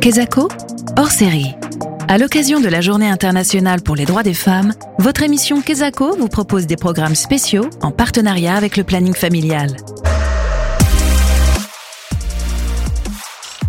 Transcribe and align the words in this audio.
Kezako, 0.00 0.48
hors 0.96 1.10
série. 1.10 1.54
À 2.08 2.18
l'occasion 2.18 2.60
de 2.60 2.68
la 2.68 2.80
Journée 2.80 3.08
internationale 3.08 3.82
pour 3.82 3.96
les 3.96 4.04
droits 4.04 4.22
des 4.22 4.34
femmes, 4.34 4.74
votre 4.98 5.22
émission 5.22 5.62
Kezako 5.62 6.16
vous 6.16 6.28
propose 6.28 6.66
des 6.66 6.76
programmes 6.76 7.14
spéciaux 7.14 7.68
en 7.80 7.90
partenariat 7.90 8.54
avec 8.54 8.76
le 8.76 8.84
planning 8.84 9.14
familial. 9.14 9.76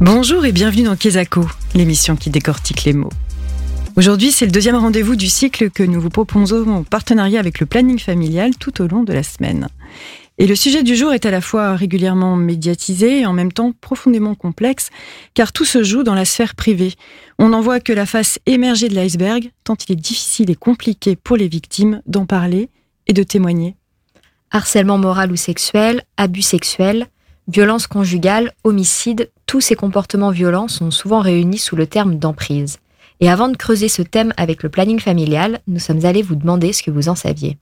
Bonjour 0.01 0.45
et 0.45 0.51
bienvenue 0.51 0.83
dans 0.83 0.95
Kezako, 0.95 1.47
l'émission 1.73 2.15
qui 2.15 2.29
décortique 2.29 2.83
les 2.83 2.93
mots. 2.93 3.13
Aujourd'hui, 3.95 4.31
c'est 4.31 4.45
le 4.45 4.51
deuxième 4.51 4.75
rendez-vous 4.75 5.15
du 5.15 5.27
cycle 5.27 5.69
que 5.69 5.83
nous 5.83 6.01
vous 6.01 6.09
proposons 6.09 6.67
en 6.67 6.83
partenariat 6.83 7.39
avec 7.39 7.59
le 7.59 7.65
planning 7.65 7.97
familial 7.97 8.51
tout 8.59 8.81
au 8.81 8.87
long 8.87 9.03
de 9.03 9.13
la 9.13 9.23
semaine. 9.23 9.69
Et 10.37 10.47
le 10.47 10.55
sujet 10.55 10.83
du 10.83 10.97
jour 10.97 11.13
est 11.13 11.25
à 11.25 11.31
la 11.31 11.39
fois 11.39 11.75
régulièrement 11.75 12.35
médiatisé 12.35 13.21
et 13.21 13.25
en 13.25 13.31
même 13.31 13.53
temps 13.53 13.71
profondément 13.71 14.35
complexe, 14.35 14.89
car 15.33 15.53
tout 15.53 15.63
se 15.63 15.81
joue 15.81 16.03
dans 16.03 16.13
la 16.13 16.25
sphère 16.25 16.55
privée. 16.55 16.93
On 17.39 17.49
n'en 17.49 17.61
voit 17.61 17.79
que 17.79 17.93
la 17.93 18.05
face 18.05 18.39
émergée 18.45 18.89
de 18.89 18.95
l'iceberg, 18.95 19.51
tant 19.63 19.77
il 19.87 19.93
est 19.93 19.95
difficile 19.95 20.51
et 20.51 20.55
compliqué 20.55 21.15
pour 21.15 21.37
les 21.37 21.47
victimes 21.47 22.01
d'en 22.05 22.25
parler 22.25 22.69
et 23.07 23.13
de 23.13 23.23
témoigner. 23.23 23.77
Harcèlement 24.51 24.97
moral 24.97 25.31
ou 25.31 25.37
sexuel, 25.37 26.03
abus 26.17 26.41
sexuels, 26.41 27.07
violence 27.47 27.87
conjugale, 27.87 28.51
homicide, 28.65 29.31
tous 29.45 29.61
ces 29.61 29.75
comportements 29.75 30.31
violents 30.31 30.67
sont 30.67 30.91
souvent 30.91 31.21
réunis 31.21 31.59
sous 31.59 31.77
le 31.77 31.87
terme 31.87 32.19
d'emprise. 32.19 32.79
Et 33.21 33.29
avant 33.29 33.47
de 33.47 33.55
creuser 33.55 33.87
ce 33.87 34.01
thème 34.01 34.33
avec 34.35 34.63
le 34.63 34.69
planning 34.69 34.99
familial, 34.99 35.61
nous 35.67 35.79
sommes 35.79 36.03
allés 36.05 36.21
vous 36.21 36.35
demander 36.35 36.73
ce 36.73 36.83
que 36.83 36.91
vous 36.91 37.07
en 37.07 37.15
saviez. 37.15 37.57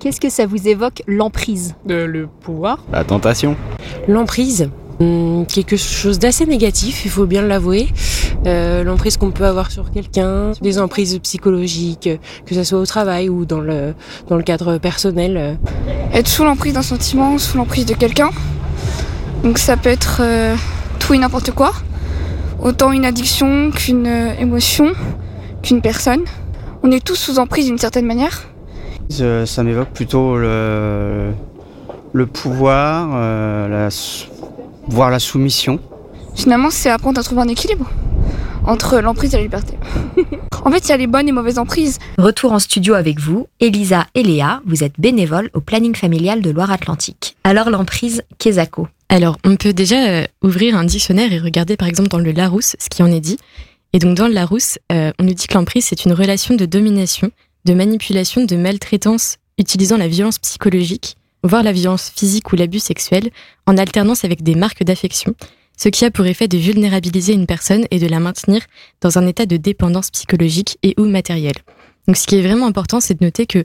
Qu'est-ce 0.00 0.18
que 0.18 0.30
ça 0.30 0.46
vous 0.46 0.66
évoque, 0.66 1.02
l'emprise 1.06 1.74
Le 1.86 2.26
pouvoir. 2.26 2.82
La 2.90 3.04
tentation. 3.04 3.54
L'emprise. 4.08 4.70
Hmm, 4.98 5.44
quelque 5.44 5.76
chose 5.76 6.18
d'assez 6.18 6.46
négatif, 6.46 7.04
il 7.04 7.10
faut 7.10 7.26
bien 7.26 7.42
l'avouer. 7.42 7.86
Euh, 8.46 8.82
l'emprise 8.82 9.18
qu'on 9.18 9.30
peut 9.30 9.44
avoir 9.44 9.70
sur 9.70 9.90
quelqu'un, 9.90 10.52
des 10.62 10.78
emprises 10.78 11.18
psychologiques, 11.18 12.08
que 12.46 12.54
ce 12.54 12.64
soit 12.64 12.78
au 12.78 12.86
travail 12.86 13.28
ou 13.28 13.44
dans 13.44 13.60
le, 13.60 13.92
dans 14.28 14.36
le 14.36 14.42
cadre 14.42 14.78
personnel. 14.78 15.58
Être 16.14 16.28
sous 16.28 16.44
l'emprise 16.44 16.72
d'un 16.72 16.82
sentiment, 16.82 17.36
sous 17.36 17.58
l'emprise 17.58 17.84
de 17.84 17.92
quelqu'un. 17.92 18.30
Donc 19.44 19.58
ça 19.58 19.76
peut 19.76 19.90
être 19.90 20.20
euh, 20.22 20.56
tout 20.98 21.12
et 21.12 21.18
n'importe 21.18 21.50
quoi. 21.50 21.74
Autant 22.62 22.92
une 22.92 23.04
addiction 23.04 23.70
qu'une 23.70 24.06
euh, 24.06 24.32
émotion, 24.40 24.94
qu'une 25.62 25.82
personne. 25.82 26.24
On 26.82 26.90
est 26.90 27.04
tous 27.04 27.16
sous 27.16 27.38
emprise 27.38 27.66
d'une 27.66 27.76
certaine 27.76 28.06
manière. 28.06 28.49
Ça 29.10 29.62
m'évoque 29.64 29.90
plutôt 29.90 30.36
le, 30.36 31.32
le 32.12 32.26
pouvoir, 32.26 33.10
euh, 33.14 33.68
la, 33.68 33.88
voire 34.88 35.10
la 35.10 35.18
soumission. 35.18 35.80
Finalement, 36.34 36.70
c'est 36.70 36.90
apprendre 36.90 37.18
à 37.18 37.22
trouver 37.22 37.42
un 37.42 37.48
équilibre 37.48 37.90
entre 38.66 39.00
l'emprise 39.00 39.34
et 39.34 39.38
la 39.38 39.42
liberté. 39.42 39.74
en 40.64 40.70
fait, 40.70 40.78
il 40.78 40.88
y 40.90 40.92
a 40.92 40.96
les 40.96 41.06
bonnes 41.06 41.28
et 41.28 41.32
mauvaises 41.32 41.58
emprises. 41.58 41.98
Retour 42.18 42.52
en 42.52 42.58
studio 42.58 42.94
avec 42.94 43.18
vous, 43.18 43.48
Elisa 43.58 44.06
et 44.14 44.22
Léa. 44.22 44.60
Vous 44.64 44.84
êtes 44.84 44.94
bénévoles 44.98 45.50
au 45.54 45.60
planning 45.60 45.94
familial 45.94 46.40
de 46.40 46.50
Loire-Atlantique. 46.50 47.36
Alors, 47.42 47.70
l'emprise, 47.70 48.22
Kesako 48.38 48.86
Alors, 49.08 49.38
on 49.44 49.56
peut 49.56 49.72
déjà 49.72 50.08
euh, 50.08 50.24
ouvrir 50.42 50.76
un 50.76 50.84
dictionnaire 50.84 51.32
et 51.32 51.38
regarder 51.38 51.76
par 51.76 51.88
exemple 51.88 52.10
dans 52.10 52.18
le 52.18 52.32
Larousse 52.32 52.76
ce 52.78 52.88
qui 52.88 53.02
en 53.02 53.10
est 53.10 53.20
dit. 53.20 53.38
Et 53.92 53.98
donc, 53.98 54.16
dans 54.16 54.28
le 54.28 54.34
Larousse, 54.34 54.78
euh, 54.92 55.10
on 55.18 55.24
nous 55.24 55.34
dit 55.34 55.48
que 55.48 55.54
l'emprise, 55.54 55.86
c'est 55.86 56.04
une 56.04 56.12
relation 56.12 56.54
de 56.54 56.64
domination 56.64 57.32
de 57.64 57.74
manipulation, 57.74 58.44
de 58.44 58.56
maltraitance 58.56 59.36
utilisant 59.58 59.96
la 59.96 60.08
violence 60.08 60.38
psychologique, 60.38 61.16
voire 61.42 61.62
la 61.62 61.72
violence 61.72 62.10
physique 62.14 62.52
ou 62.52 62.56
l'abus 62.56 62.80
sexuel, 62.80 63.30
en 63.66 63.76
alternance 63.76 64.24
avec 64.24 64.42
des 64.42 64.54
marques 64.54 64.84
d'affection, 64.84 65.34
ce 65.76 65.88
qui 65.88 66.04
a 66.04 66.10
pour 66.10 66.26
effet 66.26 66.48
de 66.48 66.58
vulnérabiliser 66.58 67.32
une 67.32 67.46
personne 67.46 67.86
et 67.90 67.98
de 67.98 68.06
la 68.06 68.20
maintenir 68.20 68.62
dans 69.00 69.18
un 69.18 69.26
état 69.26 69.46
de 69.46 69.56
dépendance 69.56 70.10
psychologique 70.10 70.78
et 70.82 70.94
ou 70.98 71.04
matérielle. 71.04 71.56
Donc 72.06 72.16
ce 72.16 72.26
qui 72.26 72.36
est 72.36 72.42
vraiment 72.42 72.66
important, 72.66 73.00
c'est 73.00 73.18
de 73.18 73.24
noter 73.24 73.46
que 73.46 73.64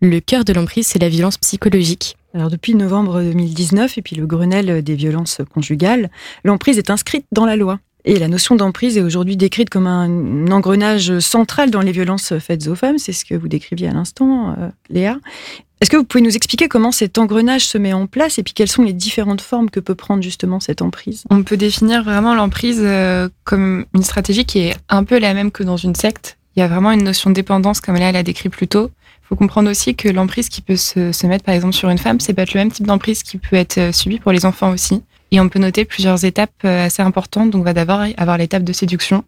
le 0.00 0.20
cœur 0.20 0.44
de 0.44 0.52
l'emprise, 0.52 0.86
c'est 0.86 1.00
la 1.00 1.08
violence 1.08 1.38
psychologique. 1.38 2.16
Alors 2.34 2.50
depuis 2.50 2.74
novembre 2.74 3.22
2019 3.22 3.98
et 3.98 4.02
puis 4.02 4.14
le 4.14 4.26
Grenelle 4.26 4.82
des 4.82 4.94
violences 4.94 5.40
conjugales, 5.52 6.10
l'emprise 6.44 6.78
est 6.78 6.90
inscrite 6.90 7.26
dans 7.32 7.46
la 7.46 7.56
loi. 7.56 7.80
Et 8.08 8.18
la 8.18 8.28
notion 8.28 8.56
d'emprise 8.56 8.96
est 8.96 9.02
aujourd'hui 9.02 9.36
décrite 9.36 9.68
comme 9.68 9.86
un 9.86 10.50
engrenage 10.50 11.18
central 11.18 11.70
dans 11.70 11.82
les 11.82 11.92
violences 11.92 12.38
faites 12.38 12.66
aux 12.66 12.74
femmes. 12.74 12.96
C'est 12.96 13.12
ce 13.12 13.26
que 13.26 13.34
vous 13.34 13.48
décriviez 13.48 13.86
à 13.86 13.92
l'instant, 13.92 14.54
euh, 14.58 14.70
Léa. 14.88 15.18
Est-ce 15.82 15.90
que 15.90 15.98
vous 15.98 16.04
pouvez 16.04 16.22
nous 16.24 16.34
expliquer 16.34 16.68
comment 16.68 16.90
cet 16.90 17.18
engrenage 17.18 17.66
se 17.66 17.76
met 17.76 17.92
en 17.92 18.06
place 18.06 18.38
et 18.38 18.42
puis 18.42 18.54
quelles 18.54 18.70
sont 18.70 18.82
les 18.82 18.94
différentes 18.94 19.42
formes 19.42 19.68
que 19.68 19.78
peut 19.78 19.94
prendre 19.94 20.22
justement 20.22 20.58
cette 20.58 20.80
emprise? 20.80 21.24
On 21.28 21.42
peut 21.42 21.58
définir 21.58 22.02
vraiment 22.02 22.34
l'emprise 22.34 22.80
euh, 22.80 23.28
comme 23.44 23.84
une 23.94 24.02
stratégie 24.02 24.46
qui 24.46 24.60
est 24.60 24.76
un 24.88 25.04
peu 25.04 25.18
la 25.18 25.34
même 25.34 25.50
que 25.50 25.62
dans 25.62 25.76
une 25.76 25.94
secte. 25.94 26.38
Il 26.56 26.60
y 26.60 26.62
a 26.62 26.66
vraiment 26.66 26.92
une 26.92 27.04
notion 27.04 27.28
de 27.28 27.34
dépendance 27.34 27.82
comme 27.82 27.96
Léa 27.96 28.10
l'a 28.10 28.22
décrit 28.22 28.48
plus 28.48 28.68
tôt. 28.68 28.90
Il 29.22 29.26
faut 29.28 29.36
comprendre 29.36 29.70
aussi 29.70 29.94
que 29.94 30.08
l'emprise 30.08 30.48
qui 30.48 30.62
peut 30.62 30.76
se, 30.76 31.26
mettre 31.26 31.44
par 31.44 31.54
exemple 31.54 31.74
sur 31.74 31.90
une 31.90 31.98
femme, 31.98 32.20
c'est 32.20 32.32
pas 32.32 32.46
le 32.46 32.58
même 32.58 32.72
type 32.72 32.86
d'emprise 32.86 33.22
qui 33.22 33.36
peut 33.36 33.56
être 33.56 33.76
euh, 33.76 33.92
subie 33.92 34.18
pour 34.18 34.32
les 34.32 34.46
enfants 34.46 34.72
aussi. 34.72 35.02
Et 35.30 35.40
on 35.40 35.48
peut 35.48 35.58
noter 35.58 35.84
plusieurs 35.84 36.24
étapes 36.24 36.50
euh, 36.64 36.86
assez 36.86 37.02
importantes. 37.02 37.50
Donc, 37.50 37.62
on 37.62 37.64
va 37.64 37.74
d'abord 37.74 38.04
avoir 38.16 38.38
l'étape 38.38 38.64
de 38.64 38.72
séduction. 38.72 39.24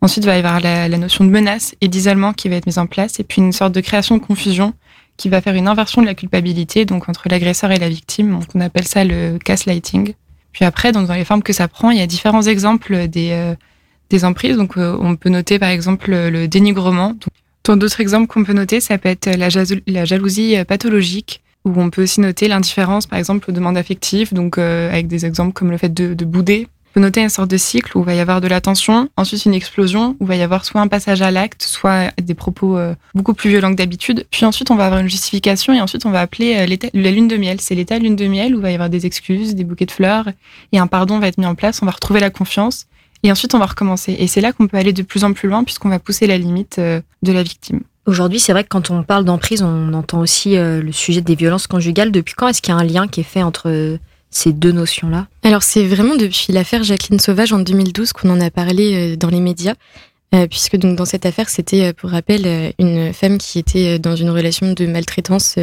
Ensuite, 0.00 0.24
il 0.24 0.26
va 0.26 0.36
y 0.36 0.38
avoir 0.38 0.60
la, 0.60 0.88
notion 0.88 1.24
de 1.24 1.30
menace 1.30 1.74
et 1.80 1.88
d'isolement 1.88 2.32
qui 2.32 2.48
va 2.48 2.56
être 2.56 2.66
mise 2.66 2.78
en 2.78 2.86
place. 2.86 3.18
Et 3.20 3.24
puis, 3.24 3.40
une 3.40 3.52
sorte 3.52 3.72
de 3.72 3.80
création 3.80 4.16
de 4.16 4.22
confusion 4.22 4.74
qui 5.16 5.28
va 5.28 5.40
faire 5.40 5.54
une 5.54 5.68
inversion 5.68 6.02
de 6.02 6.06
la 6.06 6.14
culpabilité, 6.14 6.84
donc 6.84 7.08
entre 7.08 7.28
l'agresseur 7.30 7.70
et 7.70 7.78
la 7.78 7.88
victime. 7.88 8.32
Donc, 8.32 8.44
on 8.54 8.60
appelle 8.60 8.86
ça 8.86 9.04
le 9.04 9.38
gaslighting. 9.42 10.12
Puis 10.52 10.64
après, 10.64 10.92
dans 10.92 11.10
les 11.12 11.24
formes 11.24 11.42
que 11.42 11.52
ça 11.52 11.68
prend, 11.68 11.90
il 11.90 11.98
y 11.98 12.02
a 12.02 12.06
différents 12.06 12.42
exemples 12.42 13.08
des, 13.08 13.30
euh, 13.30 14.26
emprises. 14.26 14.56
Donc, 14.56 14.76
euh, 14.76 14.96
on 15.00 15.16
peut 15.16 15.30
noter, 15.30 15.58
par 15.58 15.70
exemple, 15.70 16.10
le 16.10 16.46
dénigrement. 16.48 17.14
Dans 17.64 17.76
d'autres 17.76 18.00
exemples 18.00 18.26
qu'on 18.26 18.44
peut 18.44 18.52
noter, 18.52 18.80
ça 18.80 18.98
peut 18.98 19.08
être 19.08 19.30
la 19.36 20.04
jalousie 20.04 20.56
pathologique, 20.68 21.42
où 21.66 21.80
on 21.80 21.90
peut 21.90 22.04
aussi 22.04 22.20
noter 22.20 22.46
l'indifférence, 22.46 23.06
par 23.06 23.18
exemple, 23.18 23.50
aux 23.50 23.52
demandes 23.52 23.76
affectives, 23.76 24.32
donc 24.32 24.56
euh, 24.56 24.88
avec 24.88 25.08
des 25.08 25.26
exemples 25.26 25.52
comme 25.52 25.70
le 25.70 25.76
fait 25.76 25.92
de, 25.92 26.14
de, 26.14 26.24
bouder. 26.24 26.68
On 26.90 26.94
peut 26.94 27.00
noter 27.00 27.20
une 27.20 27.28
sorte 27.28 27.50
de 27.50 27.56
cycle 27.56 27.98
où 27.98 28.02
il 28.02 28.06
va 28.06 28.14
y 28.14 28.20
avoir 28.20 28.40
de 28.40 28.46
la 28.46 28.60
tension, 28.60 29.10
ensuite 29.16 29.44
une 29.44 29.52
explosion, 29.52 30.16
où 30.20 30.24
il 30.24 30.28
va 30.28 30.36
y 30.36 30.42
avoir 30.42 30.64
soit 30.64 30.80
un 30.80 30.86
passage 30.86 31.22
à 31.22 31.32
l'acte, 31.32 31.62
soit 31.64 32.12
des 32.22 32.34
propos 32.34 32.78
euh, 32.78 32.94
beaucoup 33.14 33.34
plus 33.34 33.50
violents 33.50 33.72
que 33.72 33.76
d'habitude. 33.76 34.26
Puis 34.30 34.44
ensuite, 34.46 34.70
on 34.70 34.76
va 34.76 34.86
avoir 34.86 35.00
une 35.00 35.08
justification 35.08 35.74
et 35.74 35.80
ensuite, 35.80 36.06
on 36.06 36.10
va 36.10 36.20
appeler 36.20 36.54
euh, 36.56 36.88
la 36.94 37.10
lune 37.10 37.26
de 37.26 37.36
miel. 37.36 37.60
C'est 37.60 37.74
l'état 37.74 37.98
lune 37.98 38.14
de 38.14 38.26
miel 38.28 38.54
où 38.54 38.58
il 38.58 38.62
va 38.62 38.70
y 38.70 38.74
avoir 38.74 38.88
des 38.88 39.04
excuses, 39.04 39.56
des 39.56 39.64
bouquets 39.64 39.86
de 39.86 39.90
fleurs 39.90 40.28
et 40.72 40.78
un 40.78 40.86
pardon 40.86 41.18
va 41.18 41.26
être 41.26 41.38
mis 41.38 41.46
en 41.46 41.56
place. 41.56 41.82
On 41.82 41.86
va 41.86 41.92
retrouver 41.92 42.20
la 42.20 42.30
confiance 42.30 42.86
et 43.24 43.32
ensuite, 43.32 43.56
on 43.56 43.58
va 43.58 43.66
recommencer. 43.66 44.14
Et 44.20 44.28
c'est 44.28 44.40
là 44.40 44.52
qu'on 44.52 44.68
peut 44.68 44.76
aller 44.76 44.92
de 44.92 45.02
plus 45.02 45.24
en 45.24 45.32
plus 45.32 45.48
loin 45.48 45.64
puisqu'on 45.64 45.88
va 45.88 45.98
pousser 45.98 46.28
la 46.28 46.38
limite 46.38 46.78
de 46.78 47.32
la 47.32 47.42
victime. 47.42 47.80
Aujourd'hui, 48.06 48.38
c'est 48.38 48.52
vrai 48.52 48.62
que 48.62 48.68
quand 48.68 48.90
on 48.90 49.02
parle 49.02 49.24
d'emprise, 49.24 49.62
on 49.62 49.92
entend 49.92 50.20
aussi 50.20 50.56
euh, 50.56 50.80
le 50.80 50.92
sujet 50.92 51.20
des 51.20 51.34
violences 51.34 51.66
conjugales. 51.66 52.12
Depuis 52.12 52.34
quand 52.34 52.46
est-ce 52.46 52.62
qu'il 52.62 52.72
y 52.72 52.76
a 52.76 52.78
un 52.78 52.84
lien 52.84 53.08
qui 53.08 53.20
est 53.20 53.24
fait 53.24 53.42
entre 53.42 53.98
ces 54.30 54.52
deux 54.52 54.70
notions-là? 54.70 55.26
Alors, 55.42 55.64
c'est 55.64 55.84
vraiment 55.84 56.14
depuis 56.14 56.52
l'affaire 56.52 56.84
Jacqueline 56.84 57.18
Sauvage 57.18 57.52
en 57.52 57.58
2012 57.58 58.12
qu'on 58.12 58.30
en 58.30 58.40
a 58.40 58.50
parlé 58.50 59.14
euh, 59.14 59.16
dans 59.16 59.28
les 59.28 59.40
médias. 59.40 59.74
Euh, 60.34 60.46
puisque 60.46 60.76
donc 60.76 60.96
dans 60.96 61.04
cette 61.04 61.26
affaire, 61.26 61.48
c'était 61.48 61.92
pour 61.92 62.10
rappel 62.10 62.72
une 62.80 63.12
femme 63.12 63.38
qui 63.38 63.60
était 63.60 64.00
dans 64.00 64.16
une 64.16 64.30
relation 64.30 64.72
de 64.72 64.86
maltraitance 64.86 65.56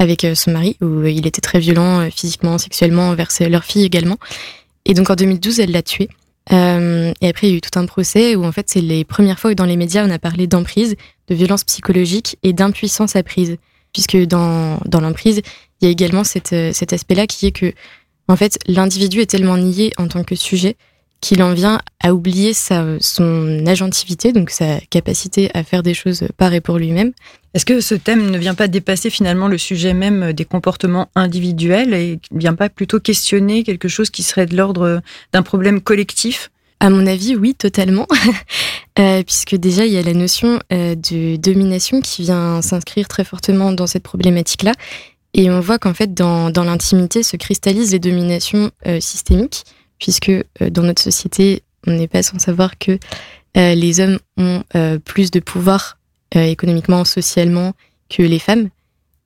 avec 0.00 0.26
son 0.34 0.50
mari, 0.50 0.76
où 0.82 1.04
il 1.04 1.24
était 1.24 1.40
très 1.40 1.60
violent 1.60 2.10
physiquement, 2.10 2.58
sexuellement 2.58 3.10
envers 3.10 3.28
leur 3.48 3.62
fille 3.62 3.84
également. 3.84 4.18
Et 4.86 4.94
donc 4.94 5.08
en 5.08 5.14
2012, 5.14 5.60
elle 5.60 5.70
l'a 5.70 5.82
tué. 5.82 6.08
Euh, 6.50 7.12
et 7.20 7.28
après, 7.28 7.46
il 7.46 7.50
y 7.50 7.52
a 7.54 7.56
eu 7.56 7.60
tout 7.60 7.78
un 7.78 7.86
procès 7.86 8.34
où 8.34 8.44
en 8.44 8.52
fait, 8.52 8.68
c'est 8.68 8.80
les 8.80 9.04
premières 9.04 9.38
fois 9.38 9.52
où 9.52 9.54
dans 9.54 9.64
les 9.64 9.76
médias 9.76 10.04
on 10.04 10.10
a 10.10 10.18
parlé 10.18 10.46
d'emprise, 10.46 10.96
de 11.28 11.34
violence 11.34 11.64
psychologique 11.64 12.36
et 12.42 12.52
d'impuissance 12.52 13.16
apprise. 13.16 13.56
Puisque 13.92 14.16
dans, 14.16 14.78
dans 14.86 15.00
l'emprise, 15.00 15.42
il 15.80 15.84
y 15.84 15.88
a 15.88 15.90
également 15.90 16.22
euh, 16.52 16.72
cet 16.72 16.92
aspect-là 16.92 17.26
qui 17.26 17.46
est 17.46 17.52
que, 17.52 17.72
en 18.26 18.36
fait, 18.36 18.58
l'individu 18.66 19.20
est 19.20 19.26
tellement 19.26 19.58
nié 19.58 19.92
en 19.98 20.08
tant 20.08 20.24
que 20.24 20.34
sujet 20.34 20.76
qu'il 21.22 21.42
en 21.42 21.54
vient 21.54 21.80
à 22.00 22.12
oublier 22.12 22.52
sa, 22.52 22.84
son 23.00 23.64
agentivité, 23.66 24.32
donc 24.32 24.50
sa 24.50 24.80
capacité 24.90 25.50
à 25.54 25.62
faire 25.62 25.82
des 25.82 25.94
choses 25.94 26.24
par 26.36 26.52
et 26.52 26.60
pour 26.60 26.76
lui-même. 26.76 27.12
Est-ce 27.54 27.64
que 27.64 27.80
ce 27.80 27.94
thème 27.94 28.30
ne 28.30 28.38
vient 28.38 28.54
pas 28.54 28.66
dépasser 28.66 29.08
finalement 29.08 29.46
le 29.46 29.56
sujet 29.56 29.94
même 29.94 30.32
des 30.32 30.44
comportements 30.44 31.08
individuels 31.14 31.94
et 31.94 32.18
ne 32.32 32.38
vient 32.38 32.54
pas 32.54 32.68
plutôt 32.68 32.98
questionner 32.98 33.62
quelque 33.62 33.88
chose 33.88 34.10
qui 34.10 34.22
serait 34.22 34.46
de 34.46 34.56
l'ordre 34.56 35.00
d'un 35.32 35.42
problème 35.42 35.80
collectif? 35.80 36.50
À 36.80 36.90
mon 36.90 37.06
avis, 37.06 37.36
oui, 37.36 37.54
totalement. 37.54 38.08
euh, 38.98 39.22
puisque 39.22 39.54
déjà, 39.54 39.86
il 39.86 39.92
y 39.92 39.98
a 39.98 40.02
la 40.02 40.14
notion 40.14 40.58
euh, 40.72 40.96
de 40.96 41.36
domination 41.36 42.00
qui 42.00 42.22
vient 42.22 42.60
s'inscrire 42.62 43.06
très 43.06 43.22
fortement 43.22 43.70
dans 43.70 43.86
cette 43.86 44.02
problématique-là. 44.02 44.72
Et 45.34 45.50
on 45.50 45.60
voit 45.60 45.78
qu'en 45.78 45.94
fait, 45.94 46.12
dans, 46.12 46.50
dans 46.50 46.64
l'intimité 46.64 47.22
se 47.22 47.36
cristallisent 47.36 47.92
les 47.92 48.00
dominations 48.00 48.72
euh, 48.88 48.98
systémiques 48.98 49.64
puisque 50.02 50.30
euh, 50.30 50.44
dans 50.68 50.82
notre 50.82 51.00
société, 51.00 51.62
on 51.86 51.92
n'est 51.92 52.08
pas 52.08 52.24
sans 52.24 52.40
savoir 52.40 52.76
que 52.76 52.98
euh, 53.56 53.74
les 53.74 54.00
hommes 54.00 54.18
ont 54.36 54.64
euh, 54.74 54.98
plus 54.98 55.30
de 55.30 55.40
pouvoir 55.40 55.98
économiquement, 56.34 57.04
socialement 57.04 57.74
que 58.08 58.22
les 58.22 58.38
femmes. 58.38 58.70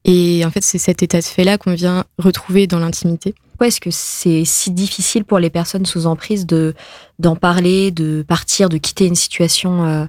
Et 0.04 0.44
en 0.44 0.50
fait, 0.50 0.64
c'est 0.64 0.78
cet 0.78 1.04
état 1.04 1.20
de 1.20 1.24
fait-là 1.24 1.56
qu'on 1.56 1.72
vient 1.72 2.04
retrouver 2.18 2.66
dans 2.66 2.80
l'intimité. 2.80 3.32
Pourquoi 3.50 3.68
est-ce 3.68 3.80
que 3.80 3.92
c'est 3.92 4.44
si 4.44 4.72
difficile 4.72 5.24
pour 5.24 5.38
les 5.38 5.48
personnes 5.48 5.86
sous 5.86 6.06
emprise 6.06 6.46
de 6.46 6.74
d'en 7.20 7.36
parler, 7.36 7.92
de 7.92 8.24
partir, 8.26 8.68
de 8.68 8.76
quitter 8.76 9.06
une 9.06 9.14
situation 9.14 9.84
euh, 9.84 10.04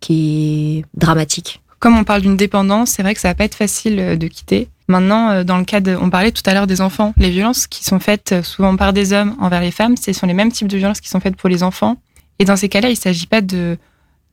qui 0.00 0.78
est 0.78 0.84
dramatique? 0.98 1.62
Comme 1.78 1.96
on 1.96 2.02
parle 2.02 2.22
d'une 2.22 2.36
dépendance, 2.36 2.90
c'est 2.90 3.02
vrai 3.02 3.14
que 3.14 3.20
ça 3.20 3.28
va 3.28 3.36
pas 3.36 3.44
être 3.44 3.54
facile 3.54 4.18
de 4.18 4.26
quitter. 4.26 4.66
Maintenant, 4.90 5.30
euh, 5.30 5.44
dans 5.44 5.56
le 5.56 5.64
cas 5.64 5.78
de, 5.78 5.96
on 5.96 6.10
parlait 6.10 6.32
tout 6.32 6.42
à 6.46 6.52
l'heure 6.52 6.66
des 6.66 6.80
enfants, 6.80 7.14
les 7.16 7.30
violences 7.30 7.68
qui 7.68 7.84
sont 7.84 8.00
faites 8.00 8.42
souvent 8.42 8.76
par 8.76 8.92
des 8.92 9.12
hommes 9.12 9.36
envers 9.38 9.60
les 9.60 9.70
femmes, 9.70 9.96
ce 9.96 10.12
sont 10.12 10.26
les 10.26 10.34
mêmes 10.34 10.50
types 10.50 10.66
de 10.66 10.76
violences 10.76 11.00
qui 11.00 11.08
sont 11.08 11.20
faites 11.20 11.36
pour 11.36 11.48
les 11.48 11.62
enfants. 11.62 11.96
Et 12.40 12.44
dans 12.44 12.56
ces 12.56 12.68
cas-là, 12.68 12.90
il 12.90 12.96
s'agit 12.96 13.28
pas 13.28 13.40
de, 13.40 13.78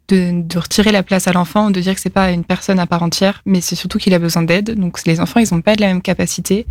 de, 0.07 0.41
de, 0.41 0.57
retirer 0.57 0.91
la 0.91 1.03
place 1.03 1.27
à 1.27 1.31
l'enfant, 1.31 1.69
de 1.69 1.79
dire 1.79 1.93
que 1.93 2.01
c'est 2.01 2.09
pas 2.09 2.31
une 2.31 2.43
personne 2.43 2.79
à 2.79 2.87
part 2.87 3.03
entière, 3.03 3.41
mais 3.45 3.61
c'est 3.61 3.75
surtout 3.75 3.99
qu'il 3.99 4.15
a 4.15 4.19
besoin 4.19 4.41
d'aide. 4.41 4.79
Donc 4.79 5.05
les 5.05 5.19
enfants, 5.19 5.39
ils 5.39 5.53
n'ont 5.53 5.61
pas 5.61 5.75
de 5.75 5.81
la 5.81 5.87
même 5.87 6.01
capacité. 6.01 6.65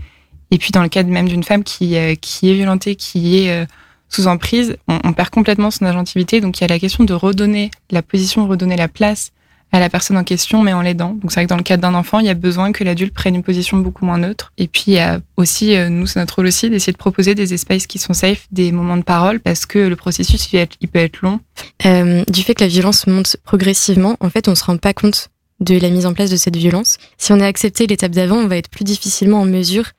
Et 0.51 0.59
puis 0.59 0.73
dans 0.73 0.83
le 0.83 0.89
cas 0.89 1.05
même 1.05 1.29
d'une 1.29 1.45
femme 1.45 1.63
qui, 1.63 1.97
euh, 1.97 2.17
qui 2.17 2.51
est 2.51 2.55
violentée, 2.55 2.97
qui 2.97 3.39
est 3.39 3.53
euh, 3.53 3.67
sous 4.09 4.27
emprise, 4.27 4.77
on, 4.89 4.99
on, 5.05 5.13
perd 5.13 5.31
complètement 5.31 5.71
son 5.71 5.85
agentivité. 5.85 6.41
Donc 6.41 6.59
il 6.59 6.63
y 6.63 6.65
a 6.65 6.69
la 6.69 6.81
question 6.81 7.05
de 7.05 7.15
redonner 7.15 7.71
la 7.91 8.03
position, 8.03 8.49
redonner 8.49 8.77
la 8.77 8.89
place 8.89 9.31
à 9.77 9.81
la 9.81 9.91
personne 9.91 10.17
en 10.17 10.25
question, 10.25 10.63
mais 10.63 10.73
en 10.73 10.83
l'aidant. 10.83 11.11
Donc 11.11 11.31
c'est 11.31 11.41
vrai 11.41 11.45
que 11.45 11.51
dans 11.51 11.57
le 11.57 11.63
cas 11.63 11.77
d'un 11.77 11.95
enfant, 11.95 12.19
il 12.19 12.27
y 12.27 12.31
a 12.31 12.35
besoin 12.35 12.73
que 12.73 12.83
l'adulte 12.83 13.15
prenne 13.15 13.35
une 13.35 13.43
position 13.43 13.77
beaucoup 13.77 14.05
moins 14.05 14.19
neutre. 14.19 14.53
Et 14.59 14.69
puis 14.69 14.85
il 14.89 14.95
y 14.95 14.99
a 14.99 15.21
aussi, 15.37 15.77
euh, 15.77 15.89
nous, 15.89 16.07
c'est 16.07 16.19
notre 16.19 16.37
rôle 16.37 16.47
aussi 16.47 16.71
d'essayer 16.71 16.93
de 16.93 16.99
proposer 16.99 17.35
des 17.35 17.55
espaces 17.55 17.87
qui 17.87 17.99
sont 17.99 18.15
safe, 18.15 18.47
des 18.51 18.73
moments 18.73 18.97
de 18.97 19.03
parole, 19.03 19.41
parce 19.41 19.67
que 19.67 19.79
le 19.79 19.97
processus, 19.97 20.53
il, 20.53 20.89
peut 20.89 20.99
être 20.99 21.21
long. 21.23 21.41
Euh, 21.85 22.25
du 22.29 22.43
fait 22.43 22.55
que 22.55 22.65
la 22.65 22.69
violence 22.69 23.07
monte 23.07 23.37
progressivement, 23.45 24.17
en 24.21 24.31
fait, 24.31 24.49
on 24.49 24.55
se 24.55 24.65
rend 24.65 24.77
pas 24.79 24.95
compte 24.95 25.29
de 25.61 25.79
la 25.79 25.91
mise 25.91 26.07
en 26.07 26.15
place 26.15 26.31
de 26.31 26.37
cette 26.37 26.57
violence. 26.57 26.99
Si 27.19 27.33
on 27.33 27.41
a 27.41 27.47
accepté 27.47 27.87
l'étape 27.87 28.13
d'avant, 28.13 28.37
on 28.37 28.47
va 28.47 28.57
être 28.57 28.71
plus 28.71 28.85
difficilement 28.85 29.41
en 29.41 29.47
mesure 29.47 29.91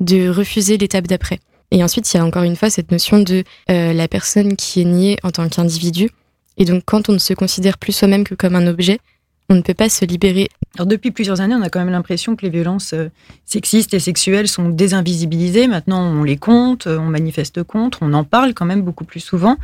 de 0.00 0.28
refuser 0.28 0.76
l'étape 0.78 1.06
d'après. 1.06 1.40
Et 1.70 1.82
ensuite, 1.82 2.12
il 2.12 2.16
y 2.16 2.20
a 2.20 2.24
encore 2.24 2.42
une 2.42 2.56
fois 2.56 2.70
cette 2.70 2.90
notion 2.90 3.20
de 3.20 3.42
euh, 3.70 3.92
la 3.92 4.06
personne 4.06 4.56
qui 4.56 4.80
est 4.80 4.84
niée 4.84 5.16
en 5.22 5.30
tant 5.30 5.48
qu'individu. 5.48 6.10
Et 6.56 6.64
donc, 6.64 6.84
quand 6.84 7.08
on 7.08 7.12
ne 7.12 7.18
se 7.18 7.34
considère 7.34 7.78
plus 7.78 7.92
soi-même 7.92 8.24
que 8.24 8.34
comme 8.34 8.54
un 8.54 8.66
objet, 8.66 9.00
on 9.48 9.54
ne 9.54 9.60
peut 9.60 9.74
pas 9.74 9.88
se 9.88 10.04
libérer. 10.04 10.48
Alors, 10.76 10.86
depuis 10.86 11.10
plusieurs 11.10 11.40
années, 11.40 11.54
on 11.54 11.62
a 11.62 11.68
quand 11.68 11.78
même 11.78 11.90
l'impression 11.90 12.36
que 12.36 12.42
les 12.42 12.50
violences 12.50 12.94
euh, 12.94 13.08
sexistes 13.44 13.94
et 13.94 14.00
sexuelles 14.00 14.48
sont 14.48 14.68
désinvisibilisées. 14.68 15.66
Maintenant, 15.66 16.02
on 16.02 16.22
les 16.22 16.36
compte, 16.36 16.86
on 16.86 17.06
manifeste 17.06 17.62
contre, 17.62 17.98
on 18.02 18.12
en 18.14 18.24
parle 18.24 18.54
quand 18.54 18.64
même 18.64 18.82
beaucoup 18.82 19.04
plus 19.04 19.20
souvent. 19.20 19.56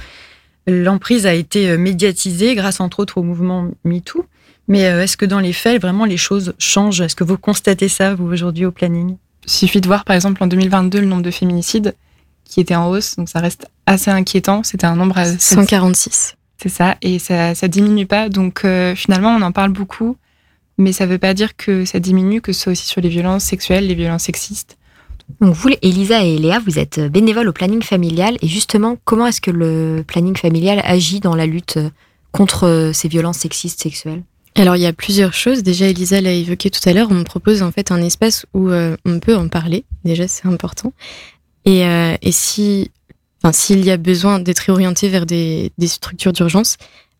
L'emprise 0.67 1.27
a 1.27 1.35
été 1.35 1.71
euh, 1.71 1.79
médiatisée 1.79 2.55
grâce 2.55 2.81
entre 2.81 3.00
autres 3.00 3.19
au 3.19 3.23
mouvement 3.23 3.69
MeToo. 3.85 4.27
Mais 4.69 4.82
est-ce 4.82 5.17
que 5.17 5.25
dans 5.25 5.41
les 5.41 5.53
faits, 5.53 5.83
vraiment, 5.83 6.05
les 6.05 6.17
choses 6.17 6.55
changent? 6.59 7.00
Est-ce 7.00 7.17
que 7.17 7.25
vous 7.25 7.37
constatez 7.37 7.88
ça, 7.88 8.15
vous, 8.15 8.26
aujourd'hui, 8.26 8.67
au 8.67 8.71
planning? 8.71 9.17
Il 9.44 9.50
suffit 9.50 9.81
de 9.81 9.88
voir 9.88 10.05
par 10.05 10.15
exemple 10.15 10.44
en 10.44 10.47
2022 10.47 11.00
le 11.00 11.06
nombre 11.06 11.23
de 11.23 11.31
féminicides 11.33 11.97
qui 12.44 12.61
était 12.61 12.75
en 12.75 12.88
hausse, 12.88 13.17
donc 13.17 13.29
ça 13.29 13.41
reste 13.41 13.67
assez 13.87 14.11
inquiétant. 14.11 14.62
C'était 14.62 14.87
un 14.87 14.97
nombre 14.97 15.19
à 15.19 15.26
146. 15.38 16.37
C'est 16.61 16.69
ça, 16.69 16.97
et 17.01 17.19
ça 17.19 17.55
ça 17.55 17.69
diminue 17.69 18.07
pas. 18.07 18.29
Donc 18.29 18.65
euh, 18.65 18.95
finalement 18.95 19.31
on 19.31 19.43
en 19.43 19.53
parle 19.53 19.71
beaucoup, 19.71 20.17
mais 20.77 20.93
ça 20.93 21.07
veut 21.07 21.19
pas 21.19 21.33
dire 21.33 21.57
que 21.57 21.85
ça 21.85 22.01
diminue, 22.01 22.41
que 22.43 22.53
ce 22.53 22.61
soit 22.61 22.73
aussi 22.73 22.87
sur 22.87 23.01
les 23.01 23.09
violences 23.09 23.45
sexuelles, 23.45 23.87
les 23.87 23.95
violences 23.95 24.25
sexistes. 24.25 24.77
Donc 25.41 25.55
vous, 25.55 25.71
Elisa 25.81 26.25
et 26.25 26.37
Léa, 26.37 26.59
vous 26.59 26.79
êtes 26.79 27.01
bénévoles 27.01 27.49
au 27.49 27.53
planning 27.53 27.83
familial, 27.83 28.37
et 28.43 28.49
justement 28.49 28.99
comment 29.05 29.27
est-ce 29.27 29.41
que 29.41 29.51
le 29.51 30.05
planning 30.07 30.37
familial 30.37 30.83
agit 30.85 31.21
dans 31.21 31.35
la 31.35 31.47
lutte 31.47 31.79
contre 32.33 32.91
ces 32.93 33.09
violences 33.09 33.39
sexistes 33.39 33.81
sexuelles? 33.83 34.23
Alors 34.57 34.77
il 34.77 34.83
y 34.83 34.87
a 34.87 34.93
plusieurs 34.93 35.33
choses. 35.33 35.62
Déjà, 35.62 35.87
Elisa 35.87 36.21
l'a 36.21 36.33
évoqué 36.33 36.71
tout 36.71 36.87
à 36.87 36.93
l'heure. 36.93 37.09
On 37.11 37.25
propose 37.25 37.62
en 37.62 37.73
fait 37.73 37.91
un 37.91 38.03
espace 38.03 38.45
où 38.53 38.69
euh, 38.69 38.97
on 39.07 39.21
peut 39.21 39.37
en 39.37 39.49
parler. 39.49 39.85
Déjà, 40.05 40.29
c'est 40.29 40.47
important. 40.47 40.93
Et, 41.65 41.87
euh, 41.87 42.17
et 42.21 42.33
si, 42.33 42.91
enfin, 43.43 43.53
s'il 43.53 43.85
y 43.85 43.91
a 43.91 43.97
besoin 43.97 44.39
d'être 44.39 44.61
réorienté 44.61 45.09
vers 45.09 45.27
des, 45.27 45.73
structures 45.87 46.33
d'urgence, 46.33 46.77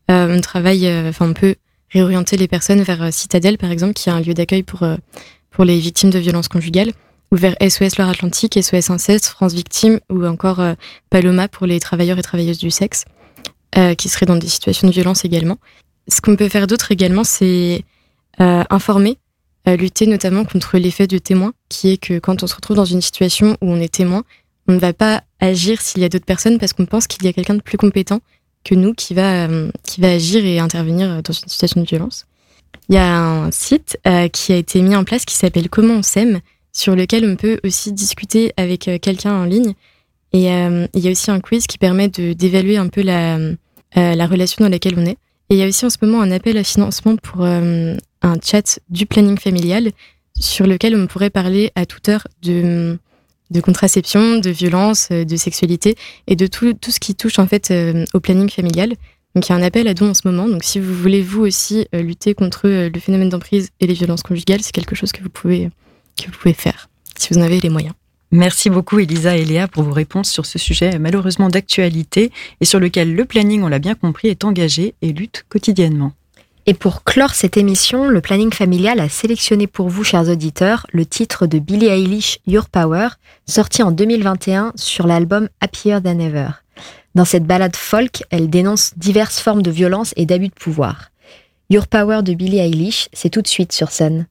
euh, 0.09 0.35
on 0.35 0.41
travaille, 0.41 0.87
euh, 0.87 1.09
enfin, 1.09 1.29
on 1.29 1.33
peut 1.33 1.55
réorienter 1.89 2.37
les 2.37 2.47
personnes 2.47 2.81
vers 2.81 3.01
euh, 3.01 3.11
Citadelle, 3.11 3.57
par 3.57 3.71
exemple, 3.71 3.93
qui 3.93 4.09
est 4.09 4.11
un 4.11 4.21
lieu 4.21 4.33
d'accueil 4.33 4.63
pour 4.63 4.85
pour 5.49 5.65
les 5.65 5.79
victimes 5.79 6.11
de 6.11 6.19
violences 6.19 6.47
conjugales, 6.47 6.93
ou 7.29 7.35
vers 7.35 7.55
SOS 7.61 7.97
Loire-Atlantique, 7.97 8.57
SOS 8.61 8.89
Inceste, 8.89 9.25
France 9.25 9.53
Victime, 9.53 9.99
ou 10.09 10.25
encore 10.25 10.61
Paloma 11.09 11.49
pour 11.49 11.67
les 11.67 11.81
travailleurs 11.81 12.17
et 12.17 12.21
travailleuses 12.21 12.57
du 12.57 12.71
sexe, 12.71 13.03
qui 13.97 14.07
seraient 14.07 14.25
dans 14.25 14.37
des 14.37 14.47
situations 14.47 14.87
de 14.87 14.93
violence 14.93 15.25
également. 15.25 15.57
Ce 16.07 16.21
qu'on 16.21 16.37
peut 16.37 16.47
faire 16.47 16.67
d'autre 16.67 16.93
également, 16.93 17.25
c'est 17.25 17.83
informer, 18.39 19.17
lutter 19.67 20.07
notamment 20.07 20.45
contre 20.45 20.77
l'effet 20.77 21.05
de 21.05 21.17
témoin, 21.17 21.51
qui 21.67 21.89
est 21.89 21.97
que 21.97 22.17
quand 22.17 22.43
on 22.43 22.47
se 22.47 22.55
retrouve 22.55 22.77
dans 22.77 22.85
une 22.85 23.01
situation 23.01 23.57
où 23.59 23.73
on 23.73 23.81
est 23.81 23.93
témoin, 23.93 24.23
on 24.67 24.73
ne 24.73 24.79
va 24.79 24.93
pas 24.93 25.23
agir 25.39 25.81
s'il 25.81 26.01
y 26.01 26.05
a 26.05 26.09
d'autres 26.09 26.25
personnes 26.25 26.59
parce 26.59 26.73
qu'on 26.73 26.85
pense 26.85 27.07
qu'il 27.07 27.23
y 27.23 27.27
a 27.27 27.33
quelqu'un 27.33 27.55
de 27.55 27.61
plus 27.61 27.77
compétent 27.77 28.21
que 28.63 28.75
nous 28.75 28.93
qui 28.93 29.13
va, 29.13 29.47
euh, 29.47 29.71
qui 29.83 30.01
va 30.01 30.11
agir 30.11 30.45
et 30.45 30.59
intervenir 30.59 31.21
dans 31.23 31.33
une 31.33 31.49
situation 31.49 31.81
de 31.81 31.87
violence. 31.87 32.25
Il 32.89 32.95
y 32.95 32.97
a 32.97 33.17
un 33.17 33.51
site 33.51 33.97
euh, 34.07 34.27
qui 34.27 34.53
a 34.53 34.57
été 34.57 34.81
mis 34.81 34.95
en 34.95 35.03
place 35.03 35.25
qui 35.25 35.35
s'appelle 35.35 35.69
Comment 35.69 35.95
on 35.95 36.03
s'aime, 36.03 36.41
sur 36.71 36.95
lequel 36.95 37.25
on 37.25 37.35
peut 37.35 37.59
aussi 37.63 37.91
discuter 37.91 38.53
avec 38.57 38.87
euh, 38.87 38.97
quelqu'un 38.99 39.33
en 39.33 39.45
ligne. 39.45 39.73
Et 40.33 40.45
il 40.45 41.01
y 41.01 41.07
a 41.09 41.11
aussi 41.11 41.29
un 41.29 41.41
quiz 41.41 41.67
qui 41.67 41.77
permet 41.77 42.07
d'évaluer 42.07 42.77
un 42.77 42.87
peu 42.87 43.01
la, 43.01 43.37
la 43.97 44.27
relation 44.27 44.63
dans 44.63 44.71
laquelle 44.71 44.93
on 44.95 45.05
est. 45.05 45.17
Et 45.49 45.55
il 45.55 45.57
y 45.57 45.61
a 45.61 45.67
aussi 45.67 45.85
en 45.85 45.89
ce 45.89 45.97
moment 46.01 46.21
un 46.21 46.31
appel 46.31 46.55
à 46.57 46.63
financement 46.63 47.17
pour 47.17 47.43
un 47.43 47.97
chat 48.41 48.79
du 48.87 49.05
planning 49.05 49.37
familial 49.37 49.91
sur 50.39 50.67
lequel 50.67 50.95
on 50.95 51.05
pourrait 51.07 51.31
parler 51.31 51.73
à 51.75 51.85
toute 51.85 52.07
heure 52.07 52.25
de, 52.43 52.97
de 53.51 53.61
contraception, 53.61 54.37
de 54.37 54.49
violence, 54.49 55.09
euh, 55.11 55.25
de 55.25 55.35
sexualité 55.35 55.95
et 56.27 56.35
de 56.35 56.47
tout, 56.47 56.73
tout 56.73 56.91
ce 56.91 56.99
qui 56.99 57.13
touche 57.13 57.37
en 57.37 57.47
fait 57.47 57.69
euh, 57.69 58.05
au 58.13 58.19
planning 58.19 58.49
familial. 58.49 58.95
Donc 59.35 59.47
il 59.47 59.51
y 59.51 59.53
a 59.53 59.55
un 59.55 59.61
appel 59.61 59.87
à 59.87 59.93
dons 59.93 60.09
en 60.09 60.13
ce 60.13 60.27
moment. 60.27 60.47
Donc 60.47 60.63
si 60.63 60.79
vous 60.79 60.93
voulez 60.93 61.21
vous 61.21 61.41
aussi 61.41 61.87
lutter 61.93 62.33
contre 62.33 62.67
le 62.67 62.99
phénomène 62.99 63.29
d'emprise 63.29 63.69
et 63.79 63.87
les 63.87 63.93
violences 63.93 64.23
conjugales, 64.23 64.61
c'est 64.61 64.73
quelque 64.73 64.95
chose 64.95 65.13
que 65.13 65.23
vous 65.23 65.29
pouvez 65.29 65.69
que 66.17 66.25
vous 66.25 66.37
pouvez 66.37 66.53
faire 66.53 66.89
si 67.17 67.29
vous 67.31 67.39
en 67.39 67.43
avez 67.43 67.61
les 67.61 67.69
moyens. 67.69 67.93
Merci 68.31 68.69
beaucoup 68.69 68.99
Elisa 68.99 69.37
et 69.37 69.45
Léa 69.45 69.69
pour 69.69 69.83
vos 69.83 69.93
réponses 69.93 70.29
sur 70.29 70.45
ce 70.45 70.59
sujet 70.59 70.99
malheureusement 70.99 71.47
d'actualité 71.47 72.31
et 72.59 72.65
sur 72.65 72.79
lequel 72.79 73.15
le 73.15 73.23
planning, 73.23 73.63
on 73.63 73.69
l'a 73.69 73.79
bien 73.79 73.95
compris, 73.95 74.27
est 74.27 74.43
engagé 74.43 74.95
et 75.01 75.13
lutte 75.13 75.45
quotidiennement. 75.47 76.11
Et 76.67 76.75
pour 76.75 77.03
clore 77.03 77.33
cette 77.33 77.57
émission, 77.57 78.07
le 78.07 78.21
planning 78.21 78.53
familial 78.53 78.99
a 78.99 79.09
sélectionné 79.09 79.65
pour 79.65 79.89
vous, 79.89 80.03
chers 80.03 80.29
auditeurs, 80.29 80.85
le 80.91 81.07
titre 81.07 81.47
de 81.47 81.57
Billie 81.57 81.87
Eilish 81.87 82.37
Your 82.45 82.69
Power, 82.69 83.07
sorti 83.47 83.81
en 83.81 83.91
2021 83.91 84.73
sur 84.75 85.07
l'album 85.07 85.49
Happier 85.59 85.99
Than 86.03 86.19
Ever. 86.19 86.49
Dans 87.15 87.25
cette 87.25 87.45
balade 87.45 87.75
folk, 87.75 88.23
elle 88.29 88.49
dénonce 88.49 88.93
diverses 88.95 89.39
formes 89.39 89.63
de 89.63 89.71
violence 89.71 90.13
et 90.17 90.27
d'abus 90.27 90.49
de 90.49 90.53
pouvoir. 90.53 91.09
Your 91.71 91.87
Power 91.87 92.21
de 92.21 92.33
Billie 92.35 92.59
Eilish, 92.59 93.09
c'est 93.11 93.29
tout 93.29 93.41
de 93.41 93.47
suite 93.47 93.71
sur 93.71 93.89
scène. 93.89 94.27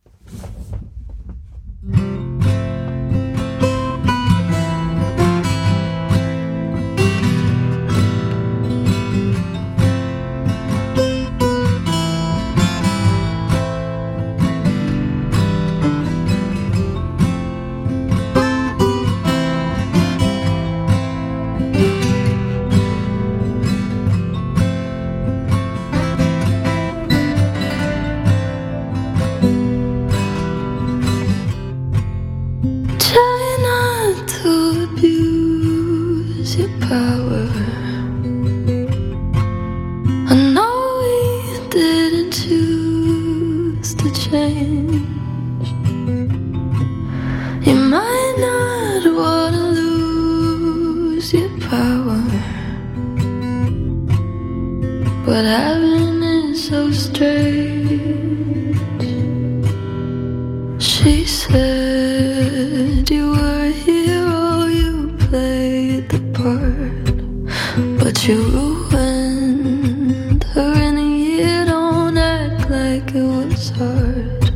But 67.76 68.26
you 68.26 68.42
ruined 68.90 70.42
her 70.54 70.72
and 70.74 70.98
you 70.98 71.64
don't 71.66 72.18
act 72.18 72.68
like 72.68 73.14
it 73.14 73.22
was 73.22 73.70
hard. 73.70 74.50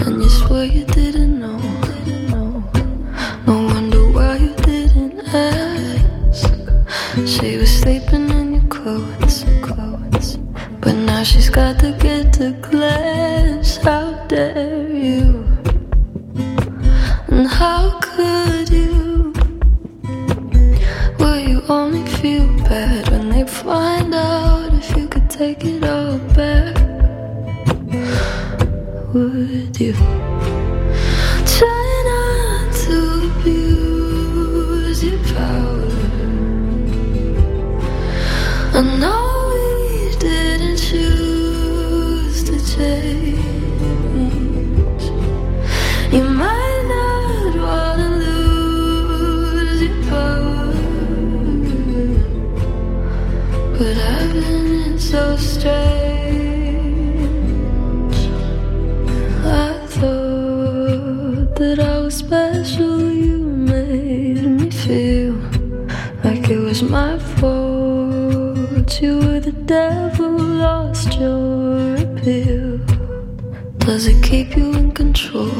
And 0.00 0.22
you 0.22 0.28
swear 0.30 0.64
you 0.64 0.86
didn't 0.86 1.40
know. 1.40 1.58
No 3.46 3.64
wonder 3.66 4.08
why 4.10 4.36
you 4.36 4.54
didn't 4.64 5.20
ask. 5.34 6.48
She 7.26 7.58
was 7.58 7.70
sleeping 7.80 8.30
in 8.30 8.54
your 8.54 8.64
clothes, 8.68 9.44
clothes. 9.60 10.36
But 10.80 10.94
now 10.94 11.24
she's 11.24 11.50
got 11.50 11.78
to 11.80 11.92
get 12.00 12.32
to 12.34 12.54
class. 12.62 13.76
How 13.76 14.24
dare 14.26 14.88
you? 14.88 15.44
And 17.28 17.46
how 17.46 17.81
take 25.54 25.64
it 25.66 25.84
all 25.84 26.18
back? 26.34 26.76
Would 29.12 29.78
you 29.78 30.41
my 66.90 67.18
fault. 67.18 69.00
You 69.00 69.18
were 69.18 69.40
the 69.40 69.52
devil, 69.66 70.30
lost 70.38 71.18
your 71.18 71.96
appeal. 71.96 72.78
Does 73.78 74.06
it 74.06 74.22
keep 74.22 74.56
you 74.56 74.72
in 74.74 74.92
control? 74.92 75.50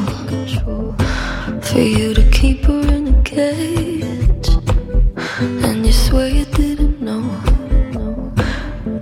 For 1.63 1.81
you 1.81 2.13
to 2.13 2.23
keep 2.31 2.65
her 2.65 2.81
in 2.81 3.09
a 3.09 3.23
cage, 3.23 4.49
and 5.65 5.87
you 5.87 5.93
swear 5.93 6.29
you 6.29 6.45
didn't 6.45 7.01
know. 7.01 7.25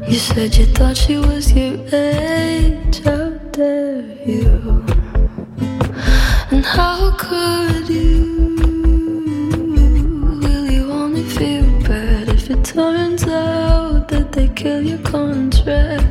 You 0.06 0.18
said 0.18 0.56
you 0.56 0.66
thought 0.66 0.96
she 0.96 1.16
was 1.16 1.52
your 1.52 1.78
age. 1.92 3.00
How 3.04 3.30
dare 3.50 4.04
you? 4.24 4.84
And 6.52 6.64
how 6.64 7.16
could 7.18 7.88
you? 7.88 7.99
Kill 14.60 14.82
your 14.82 14.98
contract? 14.98 16.09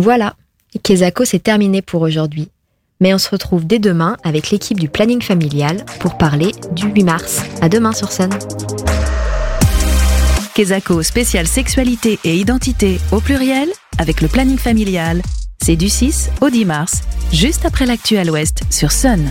Voilà, 0.00 0.34
Kezako 0.82 1.26
c'est 1.26 1.42
terminé 1.42 1.82
pour 1.82 2.00
aujourd'hui. 2.00 2.48
Mais 3.00 3.12
on 3.12 3.18
se 3.18 3.28
retrouve 3.28 3.66
dès 3.66 3.78
demain 3.78 4.16
avec 4.24 4.48
l'équipe 4.48 4.80
du 4.80 4.88
planning 4.88 5.20
familial 5.20 5.84
pour 5.98 6.16
parler 6.16 6.52
du 6.72 6.86
8 6.86 7.04
mars. 7.04 7.42
À 7.60 7.68
demain 7.68 7.92
sur 7.92 8.10
Sun. 8.10 8.30
Kezako 10.54 11.02
spécial 11.02 11.46
sexualité 11.46 12.18
et 12.24 12.34
identité 12.34 12.98
au 13.12 13.20
pluriel 13.20 13.68
avec 13.98 14.22
le 14.22 14.28
planning 14.28 14.56
familial. 14.56 15.20
C'est 15.62 15.76
du 15.76 15.90
6 15.90 16.30
au 16.40 16.48
10 16.48 16.64
mars, 16.64 17.02
juste 17.30 17.66
après 17.66 17.84
l'actu 17.84 18.16
à 18.16 18.24
l'ouest 18.24 18.62
sur 18.70 18.92
Sun. 18.92 19.30